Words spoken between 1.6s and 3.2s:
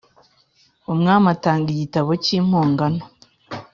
igitabo cy'impongano